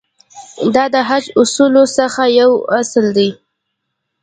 [0.75, 2.51] دا د حج اصولو څخه یو
[2.81, 3.29] اصل دی.